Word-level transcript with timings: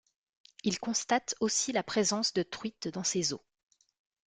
Il 0.63 0.79
constate 0.79 1.35
aussi 1.41 1.71
la 1.73 1.83
présence 1.83 2.33
de 2.33 2.41
truites 2.41 2.87
dans 2.87 3.03
ses 3.03 3.33
eaux. 3.33 3.45